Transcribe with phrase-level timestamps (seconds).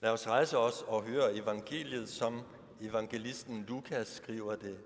[0.00, 2.42] Lad os rejse os og høre evangeliet, som
[2.80, 4.78] evangelisten Lukas skriver det.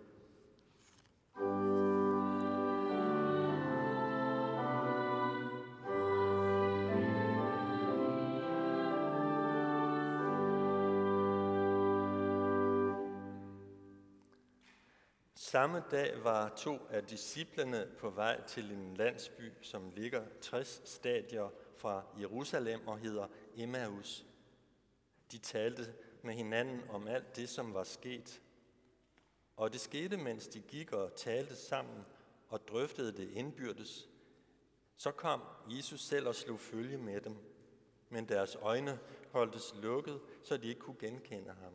[15.35, 21.53] Samme dag var to af disciplene på vej til en landsby, som ligger 60 stadier
[21.77, 23.27] fra Jerusalem og hedder
[23.57, 24.32] Emmaus.
[25.33, 28.43] De talte med hinanden om alt det, som var sket.
[29.57, 32.05] Og det skete, mens de gik og talte sammen
[32.49, 34.09] og drøftede det indbyrdes.
[34.97, 37.37] Så kom Jesus selv og slog følge med dem,
[38.09, 38.99] men deres øjne
[39.31, 41.73] holdtes lukket, så de ikke kunne genkende ham.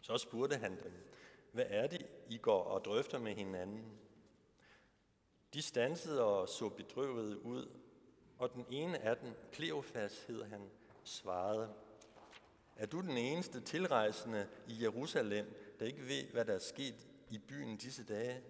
[0.00, 0.92] Så spurgte han dem,
[1.52, 3.84] hvad er det, I går og drøfter med hinanden?
[5.54, 7.70] De stansede og så bedrøvet ud,
[8.38, 10.70] og den ene af dem, Kleofas hed han,
[11.04, 11.74] svarede,
[12.76, 15.46] er du den eneste tilrejsende i Jerusalem,
[15.78, 18.42] der ikke ved, hvad der er sket i byen disse dage?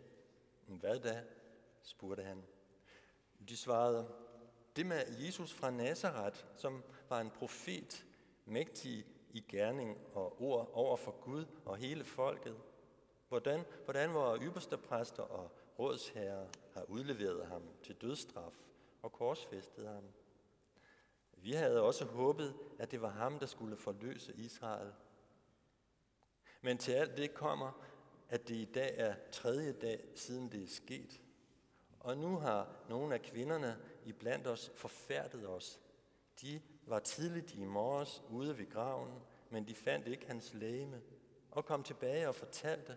[0.66, 1.22] Hvad da?
[1.82, 2.42] spurgte han.
[3.48, 4.08] De svarede,
[4.76, 8.06] det med Jesus fra Nazareth, som var en profet,
[8.44, 12.56] mægtig i gerning og ord over for Gud og hele folket.
[13.28, 18.52] Hvordan, hvordan vores ypperste præster og rådsherrer har udleveret ham til dødsstraf
[19.02, 20.04] og korsfæstet ham.
[21.44, 24.92] Vi havde også håbet, at det var ham, der skulle forløse Israel.
[26.62, 27.84] Men til alt det kommer,
[28.28, 31.20] at det i dag er tredje dag, siden det er sket.
[32.00, 35.80] Og nu har nogle af kvinderne iblandt os forfærdet os.
[36.40, 39.12] De var tidligt i morges ude ved graven,
[39.50, 41.02] men de fandt ikke hans lægeme,
[41.50, 42.96] og kom tilbage og fortalte,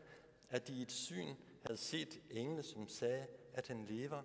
[0.49, 4.23] at de i et syn havde set engle, som sagde, at han lever.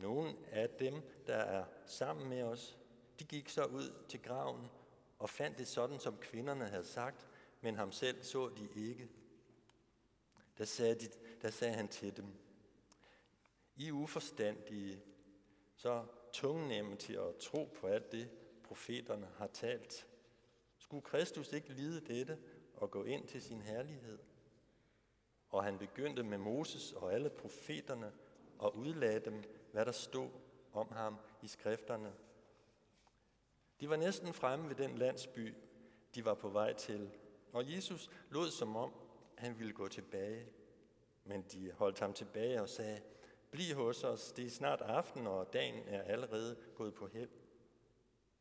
[0.00, 0.94] Nogle af dem,
[1.26, 2.78] der er sammen med os,
[3.18, 4.66] de gik så ud til graven
[5.18, 7.26] og fandt det sådan, som kvinderne havde sagt,
[7.60, 9.08] men ham selv så de ikke.
[10.58, 11.08] Der sagde, de,
[11.42, 12.26] der sagde han til dem,
[13.76, 15.02] I uforstandige,
[15.74, 18.30] så tungnemme til at tro på alt det,
[18.64, 20.06] profeterne har talt.
[20.78, 22.38] Skulle Kristus ikke lide dette
[22.74, 24.18] og gå ind til sin herlighed?
[25.48, 28.12] Og han begyndte med Moses og alle profeterne
[28.58, 29.42] og udlagde dem,
[29.76, 30.28] hvad der stod
[30.72, 32.12] om ham i skrifterne.
[33.80, 35.54] De var næsten fremme ved den landsby,
[36.14, 37.10] de var på vej til,
[37.52, 38.92] og Jesus lod som om,
[39.38, 40.48] han ville gå tilbage.
[41.24, 43.02] Men de holdt ham tilbage og sagde,
[43.50, 47.30] bliv hos os, det er snart aften, og dagen er allerede gået på held.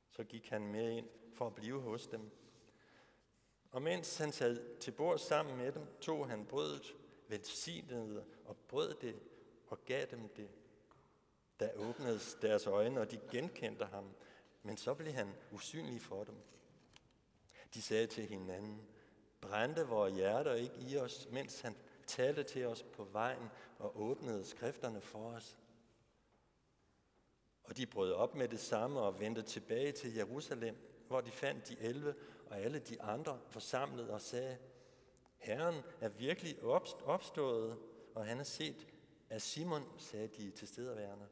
[0.09, 2.31] Så gik han med ind for at blive hos dem.
[3.71, 6.95] Og mens han sad til bord sammen med dem, tog han brødet,
[7.27, 9.19] velsignede og brød det
[9.67, 10.49] og gav dem det.
[11.59, 14.15] Der åbnede deres øjne, og de genkendte ham,
[14.63, 16.35] men så blev han usynlig for dem.
[17.73, 18.81] De sagde til hinanden,
[19.41, 21.75] brændte vores hjerter ikke i os, mens han
[22.07, 23.49] talte til os på vejen
[23.79, 25.57] og åbnede skrifterne for os.
[27.63, 30.77] Og de brød op med det samme og vendte tilbage til Jerusalem,
[31.07, 32.15] hvor de fandt de elve
[32.49, 34.57] og alle de andre forsamlet og sagde,
[35.37, 36.63] Herren er virkelig
[37.05, 37.77] opstået,
[38.15, 38.87] og han er set
[39.29, 41.27] af Simon, sagde de til stederværende.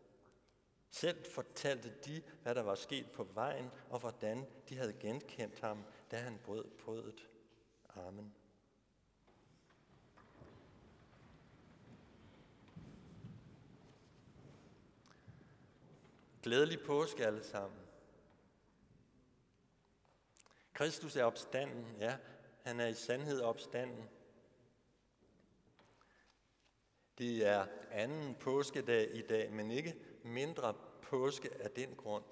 [0.94, 5.84] Selv fortalte de, hvad der var sket på vejen, og hvordan de havde genkendt ham,
[6.12, 7.30] da han brød brødet.
[7.96, 8.36] Amen.
[16.44, 17.80] Glædelig påske alle sammen.
[20.74, 22.18] Kristus er opstanden, ja,
[22.64, 24.10] han er i sandhed opstanden.
[27.18, 32.24] Det er anden påskedag i dag, men ikke mindre påske af den grund.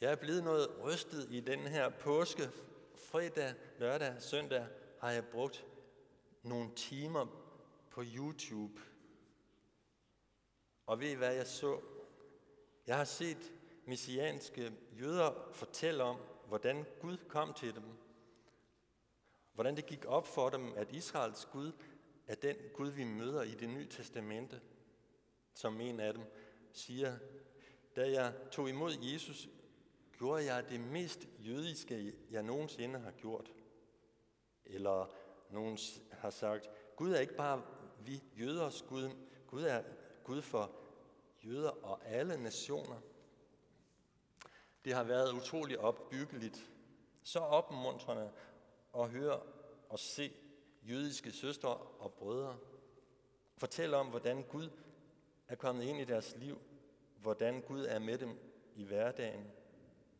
[0.00, 2.50] Jeg er blevet noget rystet i den her påske.
[2.94, 4.66] Fredag, lørdag, søndag
[5.00, 5.66] har jeg brugt
[6.42, 7.26] nogle timer
[7.90, 8.80] på YouTube.
[10.86, 11.80] Og ved I hvad jeg så?
[12.86, 13.52] Jeg har set
[13.86, 16.16] messianske jøder fortælle om,
[16.46, 17.84] hvordan Gud kom til dem.
[19.52, 21.72] Hvordan det gik op for dem, at Israels Gud
[22.26, 24.60] er den Gud, vi møder i det nye testamente
[25.58, 26.22] som en af dem
[26.72, 27.16] siger,
[27.96, 29.48] da jeg tog imod Jesus,
[30.12, 33.52] gjorde jeg det mest jødiske, jeg nogensinde har gjort.
[34.64, 35.10] Eller
[35.50, 35.78] nogen
[36.12, 37.62] har sagt, Gud er ikke bare
[38.00, 39.10] vi jøders Gud,
[39.46, 39.82] Gud er
[40.24, 40.72] Gud for
[41.44, 43.00] jøder og alle nationer.
[44.84, 46.70] Det har været utrolig opbyggeligt,
[47.22, 48.32] så opmuntrende
[48.98, 49.40] at høre
[49.88, 50.32] og se
[50.82, 52.58] jødiske søstre og brødre
[53.56, 54.70] fortælle om, hvordan Gud
[55.48, 56.58] er kommet ind i deres liv,
[57.20, 58.38] hvordan Gud er med dem
[58.74, 59.50] i hverdagen,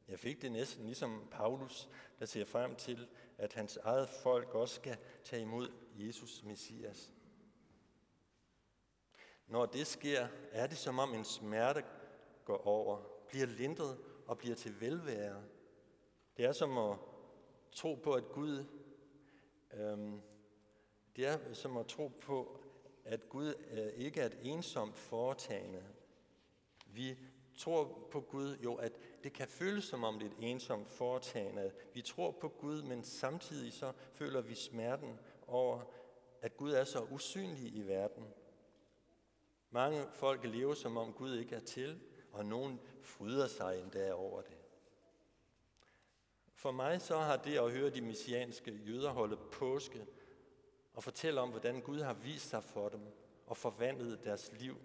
[0.08, 1.88] Jeg fik det næsten ligesom Paulus,
[2.18, 3.08] der ser frem til,
[3.38, 7.12] at hans eget folk også skal tage imod Jesus Messias.
[9.46, 11.84] Når det sker, er det som om en smerte
[12.44, 15.44] går over, bliver lindret og bliver til velvære.
[16.36, 16.98] Det er som at
[17.72, 18.64] tro på, at Gud,
[19.72, 20.20] øhm,
[21.16, 22.60] det er som at tro på,
[23.08, 25.84] at Gud øh, ikke er et ensomt foretagende.
[26.86, 27.16] Vi
[27.56, 28.92] tror på Gud, jo, at
[29.24, 31.72] det kan føles som om det er et ensomt foretagende.
[31.94, 35.80] Vi tror på Gud, men samtidig så føler vi smerten over,
[36.42, 38.24] at Gud er så usynlig i verden.
[39.70, 42.00] Mange folk lever som om Gud ikke er til,
[42.32, 44.56] og nogen fryder sig endda over det.
[46.54, 50.06] For mig så har det at høre de messianske jøder holde påske
[50.98, 53.00] og fortælle om, hvordan Gud har vist sig for dem
[53.46, 54.76] og forvandlet deres liv.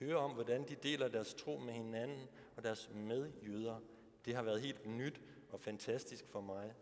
[0.00, 3.80] Høre om, hvordan de deler deres tro med hinanden og deres medjøder.
[4.24, 5.20] Det har været helt nyt
[5.50, 6.74] og fantastisk for mig.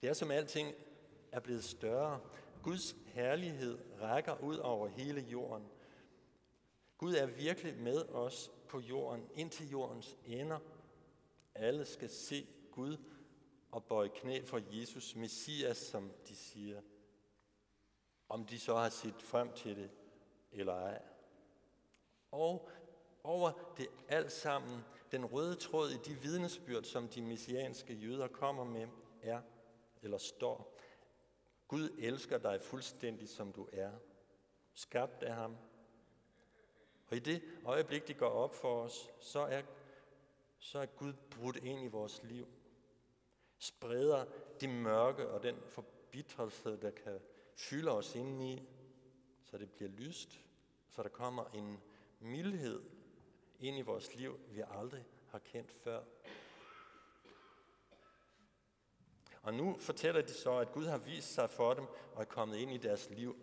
[0.00, 0.74] Det er som alting
[1.32, 2.20] er blevet større.
[2.62, 5.66] Guds herlighed rækker ud over hele jorden.
[6.98, 10.58] Gud er virkelig med os på jorden, indtil jordens ender.
[11.54, 12.96] Alle skal se Gud
[13.76, 16.82] og bøje knæ for Jesus, Messias, som de siger.
[18.28, 19.90] Om de så har set frem til det
[20.52, 21.02] eller ej.
[22.30, 22.70] Og
[23.22, 24.80] over det alt sammen,
[25.12, 28.88] den røde tråd i de vidnesbyrd, som de messianske jøder kommer med,
[29.22, 29.42] er,
[30.02, 30.78] eller står,
[31.68, 33.92] Gud elsker dig fuldstændig, som du er,
[34.74, 35.56] skabt af ham.
[37.06, 39.62] Og i det øjeblik, det går op for os, så er,
[40.58, 42.55] så er Gud brudt ind i vores liv.
[43.58, 44.24] Spreder
[44.60, 47.20] det mørke og den forbitrelse, der kan
[47.56, 48.62] fylde os indeni,
[49.44, 50.40] så det bliver lyst,
[50.88, 51.80] så der kommer en
[52.20, 52.82] mildhed
[53.60, 56.02] ind i vores liv, vi aldrig har kendt før.
[59.42, 62.56] Og nu fortæller de så, at Gud har vist sig for dem og er kommet
[62.56, 63.36] ind i deres liv.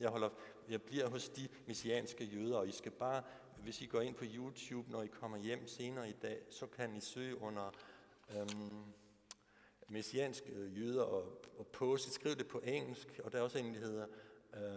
[0.00, 0.30] Jeg, holder,
[0.68, 3.22] jeg bliver hos de messianske jøder, og I skal bare,
[3.56, 6.96] hvis I går ind på YouTube, når I kommer hjem senere i dag, så kan
[6.96, 7.70] I søge under
[8.30, 8.84] øhm,
[9.88, 12.10] messianske jøder og, og påske.
[12.10, 14.06] Skriv det på engelsk, og der er også en, der hedder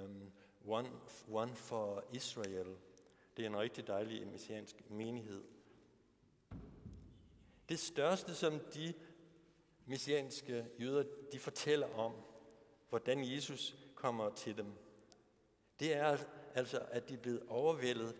[0.06, 0.32] um,
[0.66, 0.90] One,
[1.32, 2.76] One for Israel.
[3.38, 5.44] Det er en rigtig dejlig messiansk menighed.
[7.70, 8.94] Det største, som de
[9.86, 12.14] messianske jøder de fortæller om,
[12.90, 14.74] hvordan Jesus kommer til dem,
[15.80, 16.18] det er
[16.54, 18.16] altså, at de er blevet overvældet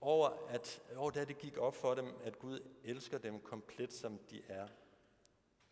[0.00, 4.18] over, at over da det gik op for dem, at Gud elsker dem komplet, som
[4.30, 4.68] de er.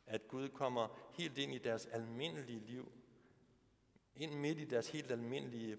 [0.06, 2.92] At Gud kommer helt ind i deres almindelige liv,
[4.14, 5.78] ind midt i deres helt almindelige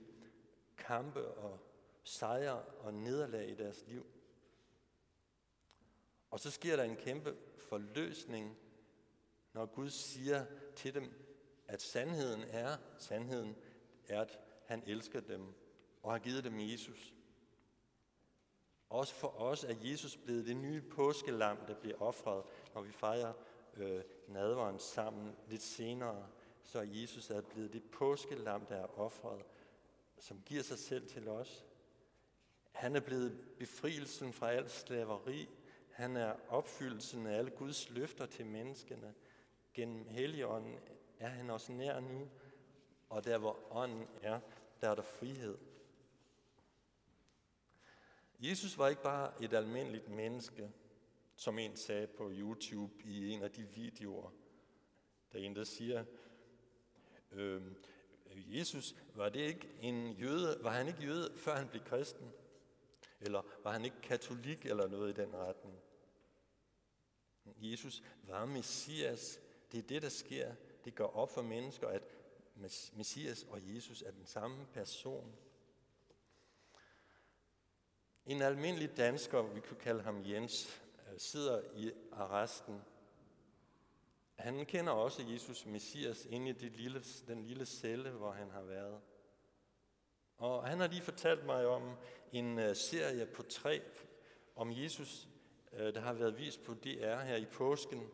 [0.78, 1.60] kampe og
[2.04, 4.06] sejre og nederlag i deres liv.
[6.32, 8.58] Og så sker der en kæmpe forløsning,
[9.54, 11.14] når Gud siger til dem,
[11.68, 13.56] at sandheden er, sandheden
[14.08, 15.54] er, at han elsker dem
[16.04, 17.14] og har givet dem Jesus.
[18.90, 22.44] Også for os er Jesus blevet det nye påskelam, der bliver offret,
[22.74, 23.34] når vi fejrer
[23.78, 26.28] øh, nadveren sammen lidt senere.
[26.64, 29.46] Så Jesus er blevet det påskelam, der er offret,
[30.20, 31.66] som giver sig selv til os.
[32.72, 35.50] Han er blevet befrielsen fra al slaveri.
[35.92, 39.14] Han er opfyldelsen af alle Guds løfter til menneskene.
[39.74, 40.80] Gennem Helligånden
[41.20, 42.30] er han også nær nu,
[43.10, 44.40] og der hvor ånden er,
[44.82, 45.58] der er der frihed.
[48.40, 50.72] Jesus var ikke bare et almindeligt menneske,
[51.36, 54.32] som en sagde på YouTube i en af de videoer.
[55.32, 56.06] Der en, der siger,
[57.32, 57.62] øh,
[58.36, 62.32] Jesus, var det ikke en jøde, var han ikke jøde, før han blev kristen?
[63.22, 65.80] Eller var han ikke katolik eller noget i den retning?
[67.46, 69.40] Jesus var Messias.
[69.72, 70.56] Det er det, der sker.
[70.86, 72.04] Det går op for mennesker, at
[72.94, 75.36] Messias og Jesus er den samme person.
[78.26, 80.83] En almindelig dansker, vi kunne kalde ham Jens,
[81.14, 82.82] Øh, sidder i arresten.
[84.36, 88.62] Han kender også Jesus Messias inde i det lille, den lille celle, hvor han har
[88.62, 89.02] været.
[90.38, 91.96] Og han har lige fortalt mig om
[92.32, 93.82] en øh, serie på tre
[94.56, 95.28] om Jesus,
[95.74, 98.10] øh, der har været vist på DR her i påsken.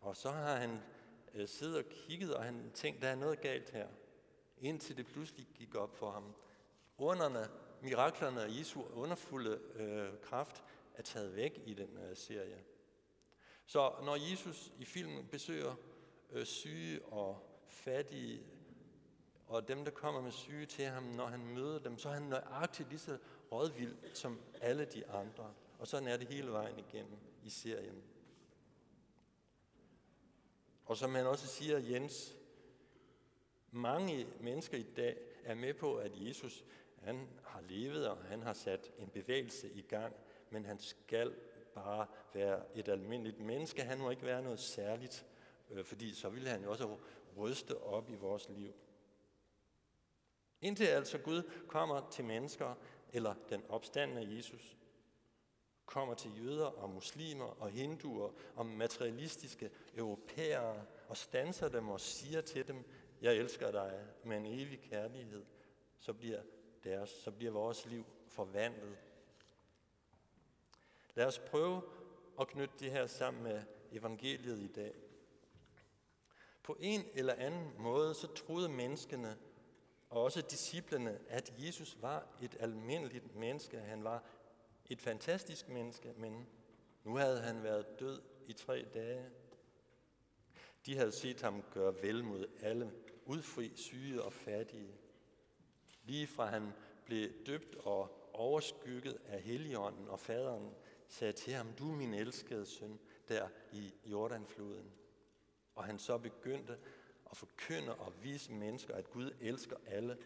[0.00, 0.78] Og så har han
[1.46, 3.88] siddet og kigget, og han tænkte, der er noget galt her.
[4.58, 6.34] Indtil det pludselig gik op for ham.
[6.98, 7.48] Underne,
[7.80, 10.64] miraklerne af Jesu underfulde øh, kraft
[10.96, 12.64] er taget væk i den øh, serie.
[13.66, 15.74] Så når Jesus i filmen besøger
[16.30, 18.46] øh, syge og fattige
[19.46, 22.22] og dem, der kommer med syge til ham, når han møder dem, så er han
[22.22, 23.18] nøjagtigt lige så
[23.52, 25.54] rådvild som alle de andre.
[25.78, 28.02] Og sådan er det hele vejen igennem i serien.
[30.84, 32.34] Og som han også siger, Jens,
[33.70, 36.64] mange mennesker i dag er med på, at Jesus
[37.02, 40.14] han har levet, og han har sat en bevægelse i gang,
[40.56, 41.34] men han skal
[41.74, 43.82] bare være et almindeligt menneske.
[43.82, 45.26] Han må ikke være noget særligt,
[45.70, 46.96] øh, fordi så ville han jo også
[47.36, 48.74] ryste op i vores liv.
[50.60, 52.74] Indtil altså Gud kommer til mennesker,
[53.12, 54.76] eller den opstandende Jesus,
[55.86, 62.40] kommer til jøder og muslimer og hinduer og materialistiske europæere og stanser dem og siger
[62.40, 62.84] til dem,
[63.20, 65.44] jeg elsker dig med en evig kærlighed,
[65.98, 66.42] så bliver,
[66.84, 68.98] deres, så bliver vores liv forvandlet.
[71.16, 71.82] Lad os prøve
[72.40, 74.94] at knytte det her sammen med evangeliet i dag.
[76.62, 79.38] På en eller anden måde så troede menneskene
[80.10, 83.78] og også disciplene, at Jesus var et almindeligt menneske.
[83.78, 84.24] Han var
[84.86, 86.46] et fantastisk menneske, men
[87.04, 89.30] nu havde han været død i tre dage.
[90.86, 92.92] De havde set ham gøre vel mod alle,
[93.24, 94.94] udfri, syge og fattige.
[96.04, 96.72] Lige fra han
[97.04, 100.74] blev døbt og overskygget af Helligånden og faderen,
[101.08, 102.98] sagde til ham, du min elskede søn,
[103.28, 104.92] der i Jordanfloden.
[105.74, 106.78] Og han så begyndte
[107.30, 110.18] at forkynde og vise mennesker, at Gud elsker alle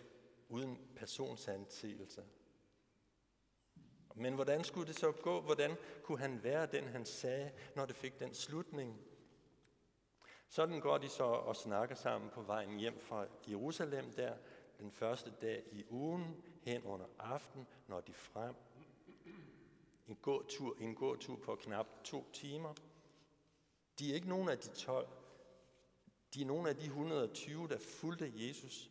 [0.49, 2.25] uden personsanseelse.
[4.15, 5.41] Men hvordan skulle det så gå?
[5.41, 9.01] Hvordan kunne han være den, han sagde, når det fik den slutning?
[10.49, 14.37] Sådan går de så og snakker sammen på vejen hjem fra Jerusalem der,
[14.79, 18.55] den første dag i ugen, hen under aften, når de frem.
[20.11, 22.75] En gåtur, en gåtur på knap to timer.
[23.99, 25.09] De er ikke nogen af de 12,
[26.35, 28.91] de er nogle af de 120, der fulgte Jesus.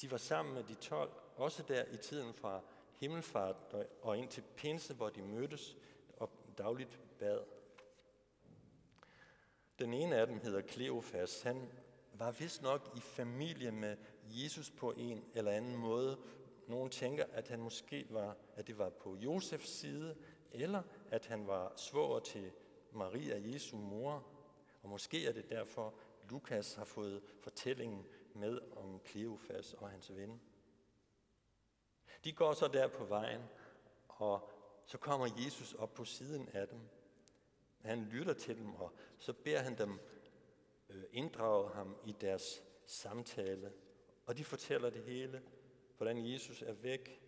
[0.00, 2.60] De var sammen med de 12, også der i tiden fra
[3.00, 3.56] himmelfart
[4.02, 5.76] og ind til pinse, hvor de mødtes
[6.16, 7.40] og dagligt bad.
[9.78, 11.42] Den ene af dem hedder Kleofas.
[11.42, 11.72] Han
[12.12, 13.96] var vist nok i familie med
[14.26, 16.18] Jesus på en eller anden måde.
[16.68, 20.16] Nogle tænker, at han måske var, at det var på Josefs side,
[20.54, 22.52] eller at han var svoger til
[22.92, 24.26] Maria, Jesu mor.
[24.82, 25.94] Og måske er det derfor,
[26.30, 30.40] Lukas har fået fortællingen med om Kleofas og hans ven.
[32.24, 33.42] De går så der på vejen,
[34.08, 34.50] og
[34.86, 36.80] så kommer Jesus op på siden af dem.
[37.80, 40.00] Han lytter til dem, og så beder han dem
[40.88, 43.72] øh, inddrage ham i deres samtale.
[44.26, 45.42] Og de fortæller det hele,
[45.96, 47.20] hvordan Jesus er væk,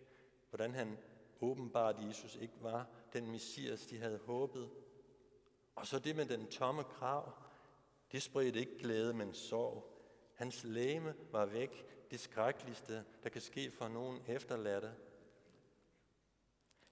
[0.49, 0.97] hvordan han
[1.41, 4.69] åbenbart Jesus ikke var den messias, de havde håbet.
[5.75, 7.33] Og så det med den tomme grav,
[8.11, 9.93] det spredte ikke glæde, men sorg.
[10.33, 14.95] Hans læme var væk, det skrækkeligste, der kan ske for nogen efterladte.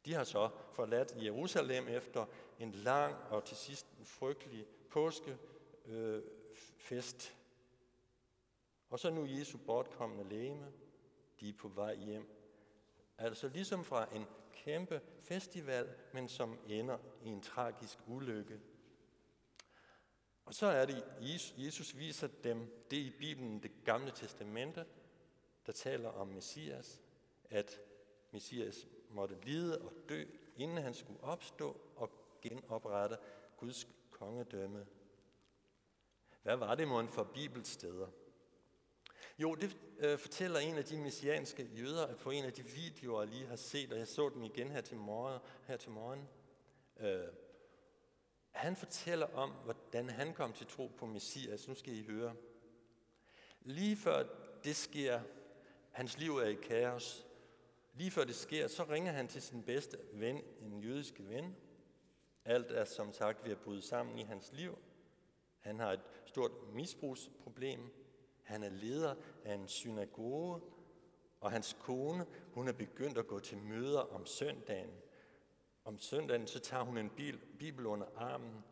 [0.06, 2.26] De har så forladt Jerusalem efter
[2.60, 5.40] en lang og til sidst en frygtelig påskefest.
[7.30, 7.36] Øh,
[8.90, 10.72] og så nu Jesu bortkommende læme,
[11.40, 12.35] de er på vej hjem.
[13.18, 18.60] Altså ligesom fra en kæmpe festival, men som ender i en tragisk ulykke.
[20.46, 21.04] Og så er det,
[21.58, 24.86] Jesus viser dem det i Bibelen, det gamle testamente,
[25.66, 27.02] der taler om Messias,
[27.50, 27.80] at
[28.32, 33.18] Messias måtte lide og dø, inden han skulle opstå og genoprette
[33.58, 34.88] Guds kongedømme.
[36.44, 38.08] Hvad var det mon for bibelsteder?
[39.38, 43.32] Jo, det øh, fortæller en af de messianske jøder på en af de videoer, jeg
[43.32, 45.40] lige har set, og jeg så den igen her til morgen.
[45.68, 46.30] Her til morgen.
[47.00, 47.28] Øh,
[48.52, 51.68] han fortæller om, hvordan han kom til tro på Messias.
[51.68, 52.36] Nu skal I høre.
[53.62, 54.24] Lige før
[54.64, 55.22] det sker,
[55.92, 57.26] hans liv er i kaos.
[57.94, 61.56] Lige før det sker, så ringer han til sin bedste ven, en jødisk ven.
[62.46, 64.78] Alt er som sagt ved at bryde sammen i hans liv.
[65.60, 68.05] Han har et stort misbrugsproblem.
[68.46, 70.62] Han er leder af en synagoge,
[71.42, 74.92] og hans kone, hun er begyndt at gå til møder om søndagen
[75.86, 78.64] om søndagen, så tager hun en bil, bibel under armen,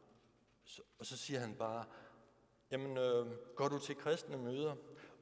[1.00, 1.86] og så siger han bare,
[2.72, 4.76] jamen, øh, går du til kristne møder?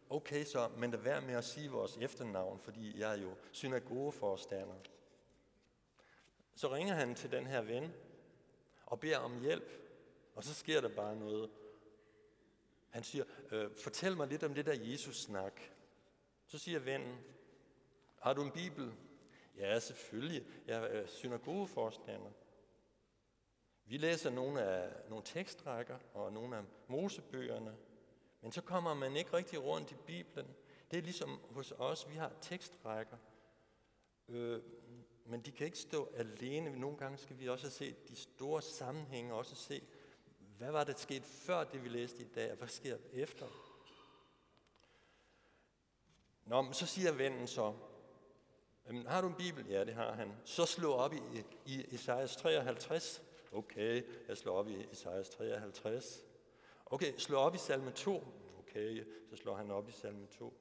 [0.09, 4.75] Okay så, men lad være med at sige vores efternavn, fordi jeg er jo synagogeforstander.
[6.55, 7.93] Så ringer han til den her ven
[8.85, 9.71] og beder om hjælp,
[10.35, 11.49] og så sker der bare noget.
[12.91, 15.61] Han siger, øh, fortæl mig lidt om det der Jesus-snak.
[16.45, 17.17] Så siger vennen,
[18.21, 18.93] har du en bibel?
[19.57, 20.45] Ja, selvfølgelig.
[20.67, 22.31] Jeg er øh, synagogeforstander.
[23.85, 27.77] Vi læser nogle af nogle tekstrækker og nogle af mosebøgerne,
[28.41, 30.47] men så kommer man ikke rigtig rundt i Bibelen.
[30.91, 33.17] Det er ligesom hos os, vi har tekstrækker,
[34.27, 34.61] øh,
[35.25, 36.79] Men de kan ikke stå alene.
[36.79, 39.81] Nogle gange skal vi også se de store sammenhænge, også se,
[40.61, 43.47] hvad var det sket før det, vi læste i dag, og hvad sker efter?
[46.45, 47.73] Nå, men så siger vennen så,
[49.07, 49.67] har du en bibel?
[49.67, 50.33] Ja, det har han.
[50.45, 53.21] Så slå op i, i Isaias 53.
[53.51, 56.25] Okay, jeg slår op i Isaias 53.
[56.85, 58.23] Okay, slå op i salme 2.
[58.59, 60.53] Okay, så slår han op i salme 2.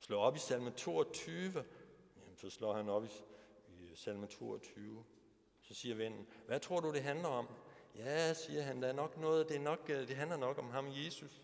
[0.00, 1.64] Slå op i salme 22.
[2.16, 3.08] Jamen, så slår han op i,
[3.68, 5.04] i salme 22.
[5.60, 7.48] Så siger vennen, hvad tror du, det handler om?
[7.96, 10.70] Ja, siger han, der er nok noget, det, er nok, øh, det handler nok om
[10.70, 11.42] ham, Jesus.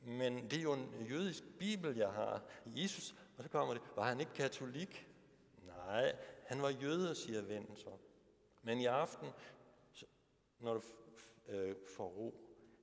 [0.00, 2.42] Men det er jo en jødisk bibel, jeg har.
[2.66, 5.08] Jesus, og så kommer det, var han ikke katolik?
[5.66, 6.16] Nej,
[6.46, 7.90] han var jøde, siger vennen så.
[8.62, 9.28] Men i aften,
[10.58, 10.82] når du
[11.48, 12.34] øh, får ro,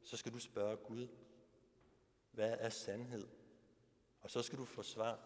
[0.04, 1.08] så skal du spørge Gud,
[2.32, 3.28] hvad er sandhed?
[4.22, 5.20] Og så skal du få svar.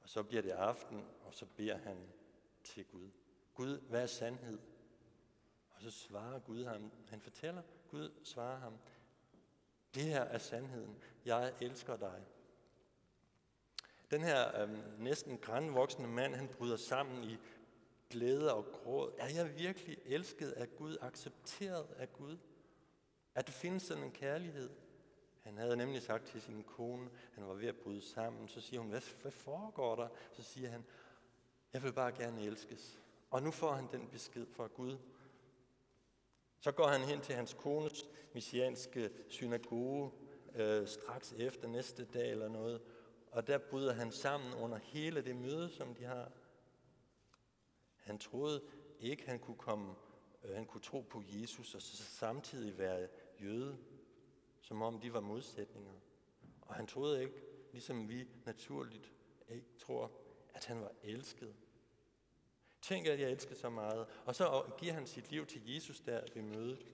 [0.00, 2.12] Og så bliver det aften, og så beder han
[2.64, 3.10] til Gud.
[3.54, 4.58] Gud, hvad er sandhed?
[5.78, 6.90] Og så svarer Gud ham.
[7.08, 8.78] Han fortæller, Gud svarer ham,
[9.94, 10.96] det her er sandheden.
[11.24, 12.24] Jeg elsker dig.
[14.10, 17.38] Den her øhm, næsten grænvoksne mand, han bryder sammen i
[18.10, 19.12] glæde og gråd.
[19.18, 22.38] Er jeg virkelig elsket af Gud, accepteret af Gud?
[23.34, 24.70] At det findes sådan en kærlighed?
[25.42, 28.80] Han havde nemlig sagt til sin kone, han var ved at bryde sammen, så siger
[28.80, 30.08] hun, hvad, hvad foregår der?
[30.32, 30.84] Så siger han,
[31.72, 33.00] jeg vil bare gerne elskes.
[33.30, 34.98] Og nu får han den besked fra Gud.
[36.60, 40.10] Så går han hen til hans kones messianske synagoge
[40.54, 42.80] øh, straks efter næste dag eller noget,
[43.30, 46.32] og der bryder han sammen under hele det møde, som de har.
[47.96, 48.62] Han troede
[49.00, 49.94] ikke, han kunne komme,
[50.44, 53.08] øh, han kunne tro på Jesus og så samtidig være
[53.40, 53.78] jøde,
[54.60, 55.92] som om de var modsætninger.
[56.60, 59.12] Og han troede ikke, ligesom vi naturligt
[59.48, 60.12] ikke tror,
[60.54, 61.54] at han var elsket.
[62.82, 64.06] Tænk, at jeg elsker så meget.
[64.24, 66.86] Og så giver han sit liv til Jesus der ved mødet.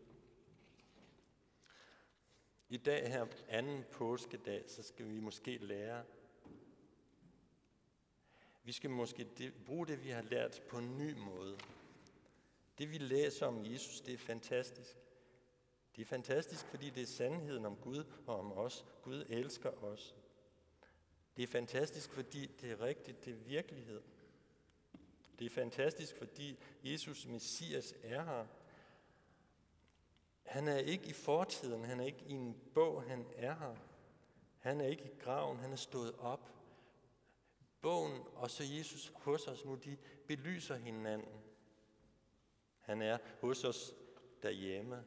[2.68, 6.04] I dag her, anden påskedag, så skal vi måske lære
[8.64, 11.58] vi skal måske bruge det, vi har lært på en ny måde.
[12.78, 14.96] Det, vi læser om Jesus, det er fantastisk.
[15.96, 18.84] Det er fantastisk, fordi det er sandheden om Gud og om os.
[19.02, 20.14] Gud elsker os.
[21.36, 24.02] Det er fantastisk, fordi det er rigtigt, det er virkelighed.
[25.38, 28.46] Det er fantastisk, fordi Jesus Messias er her.
[30.42, 33.76] Han er ikke i fortiden, han er ikke i en bog, han er her.
[34.58, 36.50] Han er ikke i graven, han er stået op.
[37.80, 41.42] Bogen og så Jesus hos os nu, de belyser hinanden.
[42.80, 43.94] Han er hos os
[44.42, 45.04] derhjemme.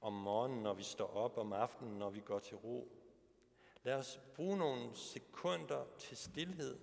[0.00, 2.92] Om morgenen, når vi står op, om aftenen, når vi går til ro.
[3.82, 6.78] Lad os bruge nogle sekunder til stillhed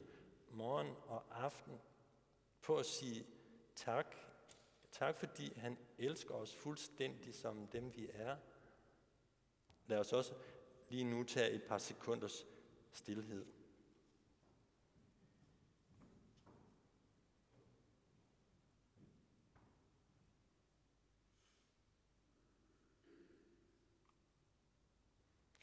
[0.49, 1.79] morgen og aften
[2.63, 3.25] på at sige
[3.75, 4.15] tak.
[4.91, 8.37] Tak fordi han elsker os fuldstændig som dem vi er.
[9.87, 10.33] Lad os også
[10.89, 12.45] lige nu tage et par sekunders
[12.91, 13.45] stillhed.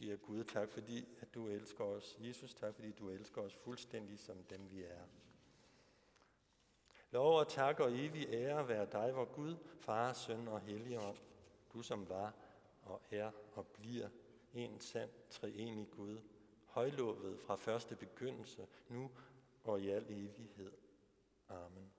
[0.01, 2.17] giver Gud tak, fordi at du elsker os.
[2.21, 5.07] Jesus, tak, fordi du elsker os fuldstændig som dem vi er.
[7.13, 11.17] Lov og tak og evig ære være dig, vor Gud, Far, Søn og Helligånd,
[11.73, 12.35] du som var
[12.83, 14.09] og er og bliver
[14.55, 16.19] en sand treenig Gud,
[16.67, 19.11] højlovet fra første begyndelse, nu
[19.65, 20.73] og i al evighed.
[21.49, 21.93] Amen.